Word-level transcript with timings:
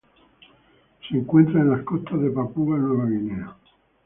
Se 1.07 1.15
encuentran 1.15 1.61
en 1.65 1.69
las 1.69 1.83
costas 1.83 2.19
de 2.19 2.31
Papúa 2.31 2.75
Nueva 2.79 3.05
Guinea. 3.05 3.55